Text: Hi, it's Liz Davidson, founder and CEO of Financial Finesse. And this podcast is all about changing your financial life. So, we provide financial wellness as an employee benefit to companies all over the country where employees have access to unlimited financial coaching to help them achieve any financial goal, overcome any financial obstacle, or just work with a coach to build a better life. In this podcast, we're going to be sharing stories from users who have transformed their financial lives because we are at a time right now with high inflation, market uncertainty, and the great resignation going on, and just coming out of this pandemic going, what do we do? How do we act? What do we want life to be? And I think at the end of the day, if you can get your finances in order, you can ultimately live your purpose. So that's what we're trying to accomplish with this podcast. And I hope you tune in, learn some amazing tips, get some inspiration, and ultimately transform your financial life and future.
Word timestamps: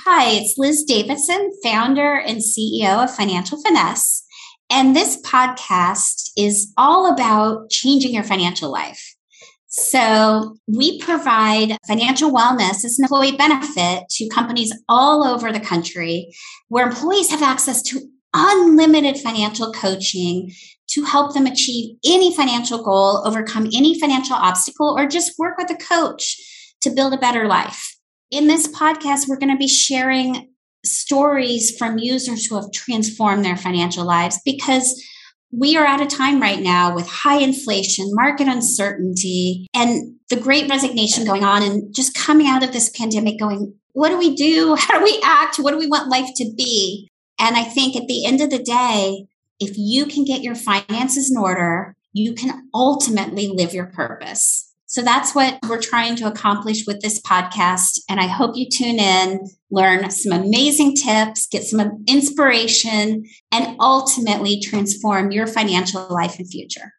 Hi, 0.00 0.28
it's 0.28 0.58
Liz 0.58 0.84
Davidson, 0.84 1.52
founder 1.64 2.14
and 2.16 2.38
CEO 2.38 3.02
of 3.02 3.14
Financial 3.14 3.60
Finesse. 3.60 4.24
And 4.70 4.94
this 4.94 5.20
podcast 5.22 6.30
is 6.36 6.70
all 6.76 7.10
about 7.10 7.70
changing 7.70 8.12
your 8.12 8.22
financial 8.22 8.70
life. 8.70 9.16
So, 9.68 10.58
we 10.68 11.00
provide 11.00 11.78
financial 11.88 12.30
wellness 12.30 12.84
as 12.84 12.98
an 12.98 13.04
employee 13.04 13.36
benefit 13.36 14.04
to 14.10 14.28
companies 14.28 14.72
all 14.86 15.24
over 15.24 15.50
the 15.50 15.60
country 15.60 16.30
where 16.68 16.86
employees 16.86 17.30
have 17.30 17.42
access 17.42 17.82
to 17.84 18.02
unlimited 18.34 19.16
financial 19.16 19.72
coaching 19.72 20.52
to 20.88 21.04
help 21.04 21.32
them 21.32 21.46
achieve 21.46 21.96
any 22.04 22.36
financial 22.36 22.82
goal, 22.82 23.26
overcome 23.26 23.66
any 23.74 23.98
financial 23.98 24.36
obstacle, 24.36 24.94
or 24.96 25.06
just 25.06 25.38
work 25.38 25.56
with 25.56 25.70
a 25.70 25.76
coach 25.76 26.36
to 26.82 26.90
build 26.90 27.14
a 27.14 27.18
better 27.18 27.48
life. 27.48 27.95
In 28.30 28.48
this 28.48 28.66
podcast, 28.66 29.28
we're 29.28 29.38
going 29.38 29.52
to 29.52 29.56
be 29.56 29.68
sharing 29.68 30.52
stories 30.84 31.76
from 31.76 31.98
users 31.98 32.46
who 32.46 32.56
have 32.56 32.72
transformed 32.72 33.44
their 33.44 33.56
financial 33.56 34.04
lives 34.04 34.40
because 34.44 35.00
we 35.52 35.76
are 35.76 35.86
at 35.86 36.00
a 36.00 36.06
time 36.06 36.42
right 36.42 36.60
now 36.60 36.92
with 36.92 37.06
high 37.06 37.38
inflation, 37.38 38.06
market 38.10 38.48
uncertainty, 38.48 39.68
and 39.74 40.16
the 40.28 40.36
great 40.36 40.68
resignation 40.68 41.24
going 41.24 41.44
on, 41.44 41.62
and 41.62 41.94
just 41.94 42.16
coming 42.16 42.48
out 42.48 42.64
of 42.64 42.72
this 42.72 42.90
pandemic 42.90 43.38
going, 43.38 43.72
what 43.92 44.08
do 44.08 44.18
we 44.18 44.34
do? 44.34 44.74
How 44.78 44.98
do 44.98 45.04
we 45.04 45.20
act? 45.24 45.58
What 45.58 45.70
do 45.70 45.78
we 45.78 45.86
want 45.86 46.10
life 46.10 46.30
to 46.36 46.52
be? 46.56 47.08
And 47.38 47.56
I 47.56 47.62
think 47.62 47.94
at 47.94 48.08
the 48.08 48.26
end 48.26 48.40
of 48.40 48.50
the 48.50 48.62
day, 48.62 49.26
if 49.60 49.74
you 49.76 50.04
can 50.04 50.24
get 50.24 50.42
your 50.42 50.56
finances 50.56 51.30
in 51.30 51.36
order, 51.36 51.94
you 52.12 52.34
can 52.34 52.68
ultimately 52.74 53.48
live 53.48 53.72
your 53.72 53.86
purpose. 53.86 54.65
So 54.86 55.02
that's 55.02 55.34
what 55.34 55.58
we're 55.68 55.80
trying 55.80 56.14
to 56.16 56.28
accomplish 56.28 56.84
with 56.86 57.00
this 57.00 57.20
podcast. 57.20 57.98
And 58.08 58.20
I 58.20 58.28
hope 58.28 58.56
you 58.56 58.68
tune 58.70 59.00
in, 59.00 59.40
learn 59.70 60.08
some 60.10 60.32
amazing 60.32 60.94
tips, 60.94 61.48
get 61.48 61.64
some 61.64 62.04
inspiration, 62.06 63.24
and 63.50 63.76
ultimately 63.80 64.60
transform 64.60 65.32
your 65.32 65.48
financial 65.48 66.06
life 66.08 66.38
and 66.38 66.48
future. 66.48 66.92